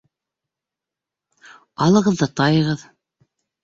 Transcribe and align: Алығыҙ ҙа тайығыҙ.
Алығыҙ 1.87 2.21
ҙа 2.25 2.33
тайығыҙ. 2.43 2.87